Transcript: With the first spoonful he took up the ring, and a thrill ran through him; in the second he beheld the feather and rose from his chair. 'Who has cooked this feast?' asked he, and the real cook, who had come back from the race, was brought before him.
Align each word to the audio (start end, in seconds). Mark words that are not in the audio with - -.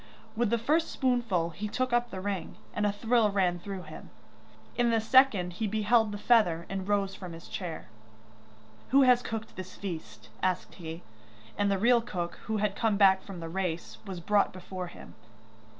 With 0.35 0.49
the 0.49 0.57
first 0.57 0.89
spoonful 0.89 1.51
he 1.51 1.67
took 1.67 1.93
up 1.93 2.09
the 2.09 2.21
ring, 2.21 2.55
and 2.73 2.87
a 2.87 2.91
thrill 2.91 3.29
ran 3.29 3.59
through 3.59 3.83
him; 3.83 4.09
in 4.75 4.89
the 4.89 4.99
second 4.99 5.53
he 5.53 5.67
beheld 5.67 6.11
the 6.11 6.17
feather 6.17 6.65
and 6.69 6.87
rose 6.87 7.13
from 7.13 7.33
his 7.33 7.47
chair. 7.47 7.85
'Who 8.89 9.03
has 9.03 9.21
cooked 9.21 9.55
this 9.55 9.75
feast?' 9.75 10.29
asked 10.41 10.73
he, 10.73 11.03
and 11.55 11.69
the 11.69 11.77
real 11.77 12.01
cook, 12.01 12.39
who 12.45 12.57
had 12.57 12.75
come 12.75 12.97
back 12.97 13.21
from 13.21 13.41
the 13.41 13.47
race, 13.47 13.99
was 14.03 14.19
brought 14.19 14.51
before 14.51 14.87
him. 14.87 15.13